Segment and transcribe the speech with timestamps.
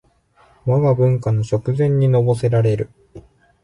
[0.65, 2.89] わが文化の食膳にのぼせられる